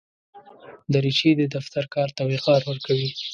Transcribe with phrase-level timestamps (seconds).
[0.93, 3.09] دریشي د دفتر کار ته وقار ورکوي.